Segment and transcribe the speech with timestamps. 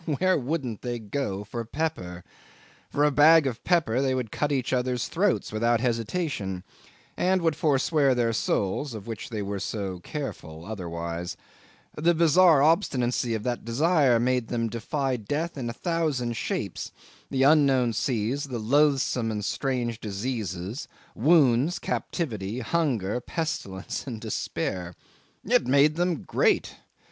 [0.17, 2.23] Where wouldn't they go for pepper!
[2.89, 6.63] For a bag of pepper they would cut each other's throats without hesitation,
[7.15, 11.37] and would forswear their souls, of which they were so careful otherwise:
[11.93, 16.91] the bizarre obstinacy of that desire made them defy death in a thousand shapes
[17.29, 24.95] the unknown seas, the loathsome and strange diseases; wounds, captivity, hunger, pestilence, and despair.
[25.45, 26.73] It made them great!